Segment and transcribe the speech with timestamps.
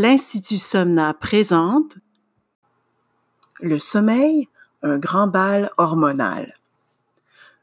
[0.00, 1.98] l'Institut Somna présente
[3.60, 4.48] Le sommeil,
[4.80, 6.54] un grand bal hormonal.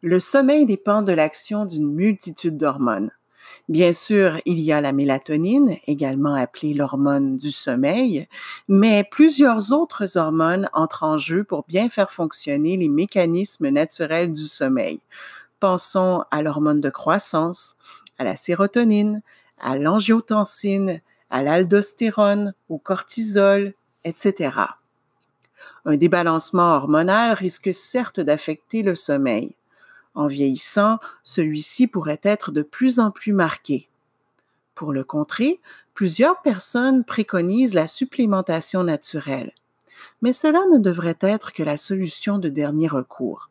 [0.00, 3.10] Le sommeil dépend de l'action d'une multitude d'hormones.
[3.68, 8.26] Bien sûr, il y a la mélatonine, également appelée l'hormone du sommeil,
[8.66, 14.46] mais plusieurs autres hormones entrent en jeu pour bien faire fonctionner les mécanismes naturels du
[14.46, 15.02] sommeil.
[15.60, 17.76] Pensons à l'hormone de croissance,
[18.16, 19.20] à la sérotonine,
[19.60, 23.72] à l'angiotensine, à l'aldostérone, au cortisol,
[24.04, 24.50] etc.
[25.86, 29.56] Un débalancement hormonal risque certes d'affecter le sommeil.
[30.14, 33.88] En vieillissant, celui-ci pourrait être de plus en plus marqué.
[34.74, 35.58] Pour le contrer,
[35.94, 39.52] plusieurs personnes préconisent la supplémentation naturelle.
[40.20, 43.48] Mais cela ne devrait être que la solution de dernier recours.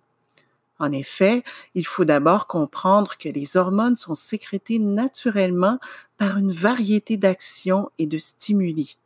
[0.81, 1.44] En effet,
[1.76, 5.77] il faut d'abord comprendre que les hormones sont sécrétées naturellement
[6.17, 8.98] par une variété d'actions et de stimuli.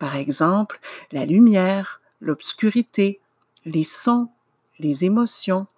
[0.00, 0.80] Par exemple,
[1.12, 3.20] la lumière, l'obscurité,
[3.64, 4.30] les sons,
[4.80, 5.68] les émotions,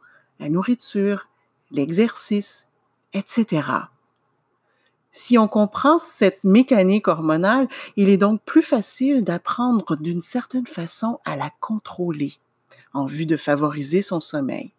[0.41, 1.29] la nourriture,
[1.71, 2.67] l'exercice,
[3.13, 3.69] etc.
[5.13, 11.19] Si on comprend cette mécanique hormonale, il est donc plus facile d'apprendre d'une certaine façon
[11.27, 12.39] à la contrôler
[12.95, 14.73] en vue de favoriser son sommeil.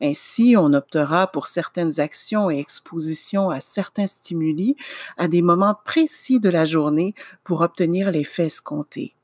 [0.00, 4.76] Ainsi, on optera pour certaines actions et expositions à certains stimuli
[5.16, 9.14] à des moments précis de la journée pour obtenir l'effet escompté.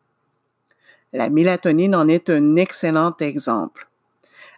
[1.12, 3.89] La mélatonine en est un excellent exemple.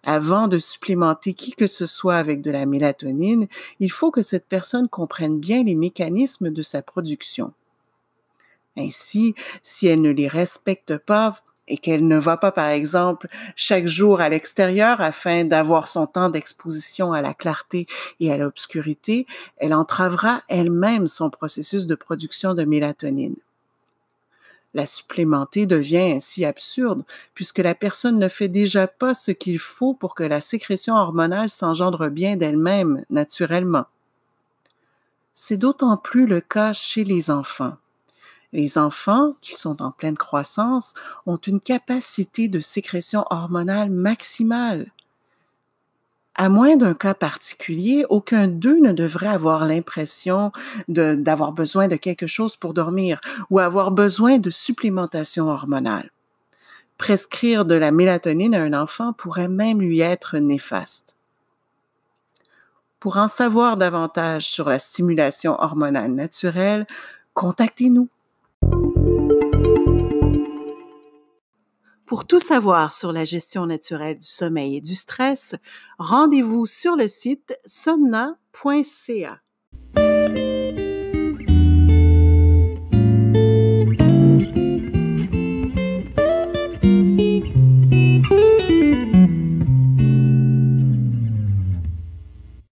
[0.04, 3.46] Avant de supplémenter qui que ce soit avec de la mélatonine,
[3.80, 7.52] il faut que cette personne comprenne bien les mécanismes de sa production.
[8.78, 13.86] Ainsi, si elle ne les respecte pas, et qu'elle ne va pas, par exemple, chaque
[13.86, 17.86] jour à l'extérieur afin d'avoir son temps d'exposition à la clarté
[18.20, 23.36] et à l'obscurité, elle entravera elle-même son processus de production de mélatonine.
[24.74, 29.94] La supplémenter devient ainsi absurde puisque la personne ne fait déjà pas ce qu'il faut
[29.94, 33.86] pour que la sécrétion hormonale s'engendre bien d'elle-même naturellement.
[35.32, 37.78] C'est d'autant plus le cas chez les enfants.
[38.52, 40.94] Les enfants, qui sont en pleine croissance,
[41.26, 44.92] ont une capacité de sécrétion hormonale maximale.
[46.38, 50.52] À moins d'un cas particulier, aucun d'eux ne devrait avoir l'impression
[50.86, 56.10] d'avoir besoin de quelque chose pour dormir ou avoir besoin de supplémentation hormonale.
[56.98, 61.14] Prescrire de la mélatonine à un enfant pourrait même lui être néfaste.
[63.00, 66.86] Pour en savoir davantage sur la stimulation hormonale naturelle,
[67.34, 68.08] contactez-nous.
[72.06, 75.56] Pour tout savoir sur la gestion naturelle du sommeil et du stress,
[75.98, 79.40] rendez-vous sur le site somna.ca.